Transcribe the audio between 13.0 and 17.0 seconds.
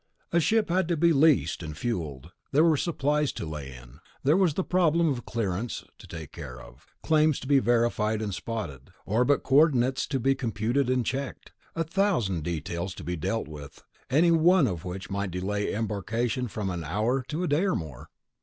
be dealt with, anyone of which might delay embarkation from an